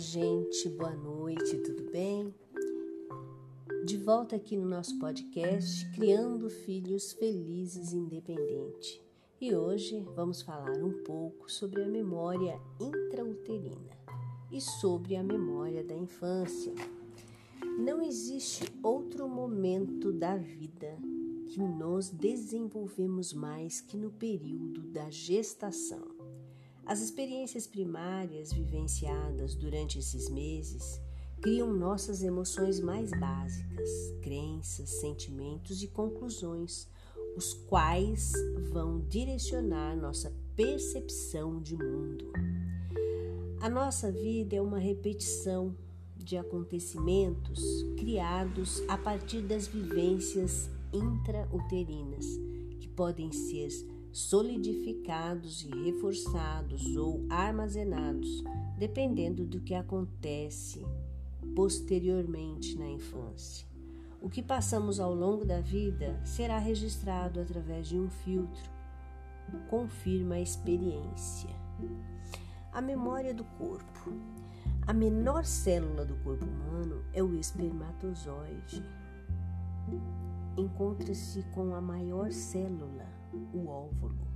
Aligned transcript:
gente, 0.00 0.66
boa 0.70 0.94
noite, 0.94 1.58
tudo 1.58 1.90
bem? 1.90 2.34
De 3.84 3.98
volta 3.98 4.34
aqui 4.34 4.56
no 4.56 4.66
nosso 4.66 4.98
podcast 4.98 5.86
Criando 5.90 6.48
Filhos 6.48 7.12
Felizes 7.12 7.92
e 7.92 7.96
Independentes. 7.98 8.98
E 9.38 9.54
hoje 9.54 10.02
vamos 10.16 10.40
falar 10.40 10.82
um 10.82 11.02
pouco 11.04 11.52
sobre 11.52 11.82
a 11.82 11.86
memória 11.86 12.58
intrauterina 12.80 13.90
e 14.50 14.58
sobre 14.58 15.16
a 15.16 15.22
memória 15.22 15.84
da 15.84 15.94
infância. 15.94 16.72
Não 17.78 18.00
existe 18.00 18.72
outro 18.82 19.28
momento 19.28 20.10
da 20.14 20.34
vida 20.34 20.96
que 21.48 21.60
nos 21.60 22.08
desenvolvemos 22.08 23.34
mais 23.34 23.82
que 23.82 23.98
no 23.98 24.10
período 24.10 24.80
da 24.80 25.10
gestação. 25.10 26.19
As 26.90 27.00
experiências 27.00 27.68
primárias 27.68 28.52
vivenciadas 28.52 29.54
durante 29.54 30.00
esses 30.00 30.28
meses 30.28 31.00
criam 31.40 31.72
nossas 31.72 32.20
emoções 32.20 32.80
mais 32.80 33.12
básicas, 33.12 33.88
crenças, 34.20 34.90
sentimentos 34.98 35.84
e 35.84 35.86
conclusões, 35.86 36.88
os 37.36 37.54
quais 37.54 38.32
vão 38.72 38.98
direcionar 39.08 39.96
nossa 39.96 40.34
percepção 40.56 41.62
de 41.62 41.76
mundo. 41.76 42.32
A 43.60 43.70
nossa 43.70 44.10
vida 44.10 44.56
é 44.56 44.60
uma 44.60 44.80
repetição 44.80 45.76
de 46.16 46.36
acontecimentos 46.36 47.62
criados 47.98 48.82
a 48.88 48.98
partir 48.98 49.42
das 49.42 49.68
vivências 49.68 50.68
intrauterinas, 50.92 52.26
que 52.80 52.88
podem 52.88 53.30
ser 53.30 53.70
solidificados 54.12 55.62
e 55.64 55.70
reforçados 55.84 56.96
ou 56.96 57.24
armazenados, 57.28 58.42
dependendo 58.78 59.46
do 59.46 59.60
que 59.60 59.74
acontece 59.74 60.84
posteriormente 61.54 62.76
na 62.76 62.88
infância. 62.88 63.66
O 64.20 64.28
que 64.28 64.42
passamos 64.42 65.00
ao 65.00 65.14
longo 65.14 65.44
da 65.44 65.60
vida 65.60 66.20
será 66.24 66.58
registrado 66.58 67.40
através 67.40 67.88
de 67.88 67.98
um 67.98 68.10
filtro, 68.10 68.70
confirma 69.68 70.36
a 70.36 70.40
experiência. 70.40 71.50
A 72.72 72.80
memória 72.80 73.32
do 73.32 73.44
corpo. 73.44 74.12
A 74.86 74.92
menor 74.92 75.44
célula 75.44 76.04
do 76.04 76.16
corpo 76.16 76.44
humano 76.44 77.04
é 77.12 77.22
o 77.22 77.34
espermatozoide 77.38 78.82
encontra-se 80.56 81.42
com 81.54 81.74
a 81.74 81.80
maior 81.80 82.30
célula, 82.32 83.06
o 83.32 83.68
óvulo, 83.68 84.26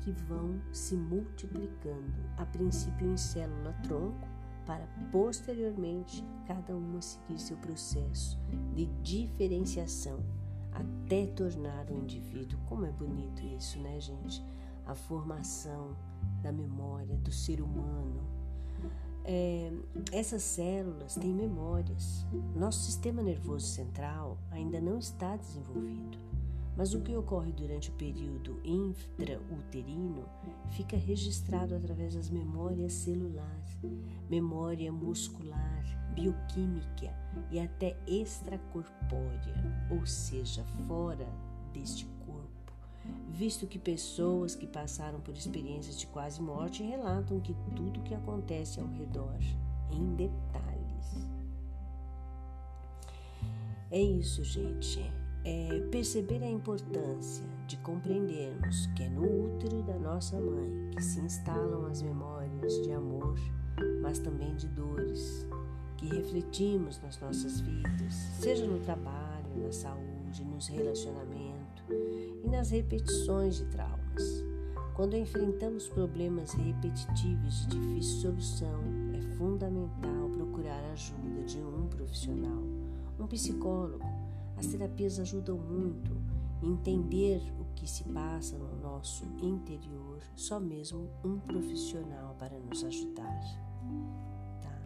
que 0.00 0.12
vão 0.12 0.60
se 0.72 0.96
multiplicando, 0.96 2.12
a 2.36 2.44
princípio 2.44 3.10
em 3.10 3.16
célula-tronco, 3.16 4.28
para 4.66 4.86
posteriormente 5.10 6.24
cada 6.46 6.76
uma 6.76 7.00
seguir 7.00 7.38
seu 7.38 7.56
processo 7.56 8.38
de 8.74 8.86
diferenciação 9.02 10.20
até 10.72 11.26
tornar 11.26 11.90
o 11.90 11.98
indivíduo. 11.98 12.58
Como 12.66 12.86
é 12.86 12.92
bonito 12.92 13.44
isso, 13.44 13.78
né, 13.80 14.00
gente? 14.00 14.44
A 14.86 14.94
formação 14.94 15.96
da 16.42 16.52
memória 16.52 17.16
do 17.18 17.30
ser 17.30 17.60
humano 17.60 18.20
é, 19.24 19.72
essas 20.10 20.42
células 20.42 21.14
têm 21.14 21.32
memórias. 21.32 22.26
Nosso 22.54 22.80
sistema 22.80 23.22
nervoso 23.22 23.66
central 23.66 24.38
ainda 24.50 24.80
não 24.80 24.98
está 24.98 25.36
desenvolvido, 25.36 26.18
mas 26.76 26.94
o 26.94 27.00
que 27.00 27.16
ocorre 27.16 27.52
durante 27.52 27.90
o 27.90 27.94
período 27.94 28.60
intrauterino 28.64 30.24
fica 30.70 30.96
registrado 30.96 31.74
através 31.74 32.14
das 32.14 32.30
memórias 32.30 32.92
celulares, 32.92 33.78
memória 34.28 34.90
muscular, 34.90 35.84
bioquímica 36.14 37.14
e 37.50 37.60
até 37.60 37.96
extracorpórea, 38.06 39.54
ou 39.90 40.06
seja, 40.06 40.64
fora 40.86 41.28
deste 41.72 42.06
visto 43.32 43.66
que 43.66 43.78
pessoas 43.78 44.54
que 44.54 44.66
passaram 44.66 45.20
por 45.20 45.36
experiências 45.36 45.98
de 45.98 46.06
quase 46.06 46.40
morte 46.40 46.82
relatam 46.82 47.40
que 47.40 47.54
tudo 47.74 48.00
o 48.00 48.02
que 48.02 48.14
acontece 48.14 48.78
ao 48.80 48.86
redor, 48.86 49.38
em 49.90 50.14
detalhes. 50.14 51.26
É 53.90 54.00
isso, 54.00 54.44
gente. 54.44 55.00
É 55.44 55.80
perceber 55.90 56.42
a 56.42 56.48
importância 56.48 57.44
de 57.66 57.76
compreendermos 57.78 58.86
que 58.94 59.02
é 59.02 59.08
no 59.08 59.22
útero 59.22 59.82
da 59.82 59.98
nossa 59.98 60.40
mãe 60.40 60.90
que 60.94 61.02
se 61.02 61.20
instalam 61.20 61.86
as 61.86 62.00
memórias 62.00 62.80
de 62.82 62.92
amor, 62.92 63.34
mas 64.00 64.20
também 64.20 64.54
de 64.54 64.68
dores, 64.68 65.48
que 65.96 66.06
refletimos 66.06 67.00
nas 67.02 67.18
nossas 67.20 67.60
vidas, 67.60 68.14
seja 68.40 68.66
no 68.66 68.78
trabalho, 68.80 69.56
na 69.56 69.72
saúde, 69.72 70.44
nos 70.44 70.68
relacionamentos 70.68 71.82
e 72.44 72.48
nas 72.48 72.70
repetições 72.70 73.56
de 73.56 73.64
traumas. 73.66 74.44
Quando 74.94 75.16
enfrentamos 75.16 75.88
problemas 75.88 76.52
repetitivos 76.52 77.66
de 77.66 77.78
difícil 77.80 78.20
solução, 78.20 78.80
é 79.14 79.22
fundamental 79.36 80.28
procurar 80.36 80.84
a 80.84 80.92
ajuda 80.92 81.42
de 81.44 81.58
um 81.58 81.88
profissional, 81.88 82.62
um 83.18 83.26
psicólogo. 83.26 84.21
As 84.56 84.66
terapias 84.66 85.18
ajudam 85.18 85.58
muito 85.58 86.12
a 86.62 86.66
entender 86.66 87.40
o 87.60 87.64
que 87.74 87.88
se 87.88 88.04
passa 88.04 88.56
no 88.56 88.76
nosso 88.80 89.24
interior, 89.42 90.20
só 90.36 90.60
mesmo 90.60 91.10
um 91.24 91.38
profissional 91.38 92.34
para 92.38 92.58
nos 92.58 92.84
ajudar. 92.84 93.40
Tá? 94.62 94.80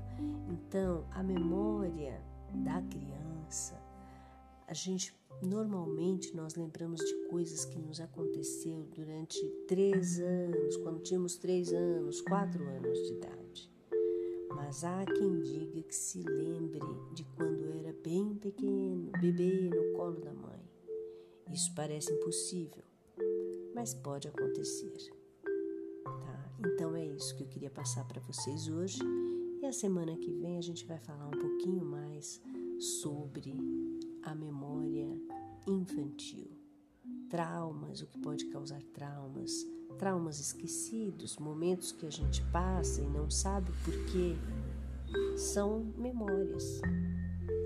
Então, 0.49 1.05
a 1.11 1.23
memória 1.23 2.21
da 2.65 2.81
criança, 2.83 3.81
a 4.67 4.75
gente 4.75 5.15
Normalmente 5.43 6.35
nós 6.35 6.55
lembramos 6.55 7.01
de 7.01 7.15
coisas 7.29 7.65
que 7.67 7.79
nos 7.79 8.01
aconteceu 8.01 8.89
durante 8.95 9.39
três 9.69 10.19
anos, 10.19 10.77
quando 10.79 11.01
tínhamos 11.01 11.37
três 11.37 11.73
anos, 11.73 12.23
quatro 12.23 12.67
anos 12.67 12.99
de 12.99 13.15
idade. 13.15 13.76
Mas 14.57 14.83
há 14.85 15.05
quem 15.05 15.39
diga 15.43 15.83
que 15.83 15.95
se 15.95 16.23
lembre 16.23 16.81
de 17.13 17.25
quando 17.37 17.71
era 17.79 17.93
bem 18.03 18.35
pequeno, 18.35 19.13
bebê 19.21 19.69
no 19.69 19.93
colo 19.95 20.19
da 20.19 20.33
mãe. 20.33 20.61
Isso 21.53 21.75
parece 21.75 22.11
impossível, 22.11 22.83
mas 23.75 23.93
pode 23.93 24.27
acontecer. 24.29 24.97
Tá? 26.05 26.51
Então 26.59 26.97
é 26.97 27.05
isso 27.05 27.37
que 27.37 27.43
eu 27.43 27.49
queria 27.49 27.71
passar 27.71 28.09
para 28.09 28.21
vocês 28.23 28.67
hoje. 28.67 28.99
E 29.61 29.67
a 29.67 29.73
semana 29.73 30.17
que 30.17 30.33
vem 30.33 30.57
a 30.57 30.63
gente 30.63 30.87
vai 30.87 30.99
falar 30.99 31.29
um 31.29 31.39
pouquinho 31.39 31.85
mais 31.85 32.41
sobre 32.79 33.53
a 34.23 34.35
memória 34.35 35.07
infantil. 35.67 36.66
Traumas, 37.29 38.01
o 38.01 38.07
que 38.07 38.19
pode 38.19 38.47
causar 38.47 38.83
traumas, 38.95 39.53
traumas 39.99 40.39
esquecidos, 40.39 41.37
momentos 41.39 41.93
que 41.93 42.07
a 42.07 42.11
gente 42.11 42.43
passa 42.53 43.01
e 43.03 43.09
não 43.09 43.31
sabe 43.31 43.71
por 43.85 43.95
quê, 44.07 44.37
são 45.37 45.93
memórias. 45.97 46.81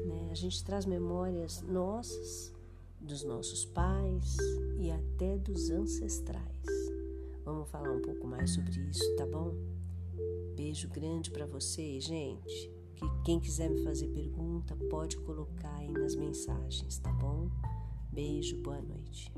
Né? 0.07 0.29
A 0.31 0.35
gente 0.35 0.65
traz 0.65 0.87
memórias 0.87 1.63
nossas, 1.63 2.53
dos 3.01 3.25
nossos 3.25 3.65
pais 3.65 4.37
e 4.79 4.91
até 4.91 5.39
dos 5.39 5.71
ancestrais. 5.71 6.67
Vamos 7.45 7.69
falar 7.71 7.91
um 7.91 8.03
pouco 8.03 8.27
mais 8.27 8.51
sobre 8.51 8.73
isso, 8.91 9.17
tá 9.17 9.27
bom? 9.27 9.55
Beijo 10.55 10.89
grande 10.89 11.31
para 11.31 11.47
vocês, 11.47 12.05
gente 12.05 12.81
que 13.01 13.23
quem 13.25 13.41
quiser 13.41 13.71
me 13.71 13.83
fazer 13.83 14.09
pergunta 14.09 14.77
pode 14.91 15.17
colocar 15.19 15.75
aí 15.77 15.91
nas 15.91 16.15
mensagens, 16.15 16.99
tá 16.99 17.11
bom? 17.13 17.49
Beijo, 18.13 18.57
boa 18.63 18.81
noite. 18.83 19.31